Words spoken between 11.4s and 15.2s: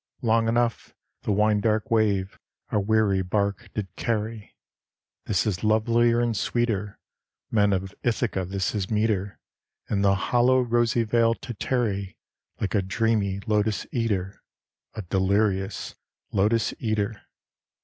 tarry, Like a dreamy Lotos eater, a